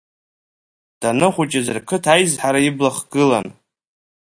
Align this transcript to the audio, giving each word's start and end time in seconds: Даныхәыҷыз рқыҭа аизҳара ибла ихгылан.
Даныхәыҷыз 0.99 1.67
рқыҭа 1.77 2.09
аизҳара 2.15 2.59
ибла 2.67 2.89
ихгылан. 2.93 3.47